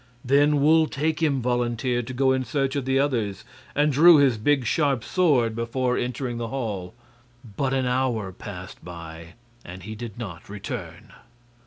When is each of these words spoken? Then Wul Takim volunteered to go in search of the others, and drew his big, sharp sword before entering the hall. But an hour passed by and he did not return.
Then 0.25 0.61
Wul 0.61 0.87
Takim 0.87 1.41
volunteered 1.41 2.07
to 2.07 2.13
go 2.15 2.31
in 2.31 2.43
search 2.43 2.75
of 2.75 2.85
the 2.85 2.97
others, 2.97 3.43
and 3.75 3.91
drew 3.93 4.17
his 4.17 4.39
big, 4.39 4.65
sharp 4.65 5.03
sword 5.03 5.55
before 5.55 5.95
entering 5.95 6.37
the 6.39 6.47
hall. 6.47 6.95
But 7.55 7.75
an 7.75 7.85
hour 7.85 8.31
passed 8.31 8.83
by 8.83 9.35
and 9.63 9.83
he 9.83 9.93
did 9.93 10.17
not 10.17 10.49
return. 10.49 11.13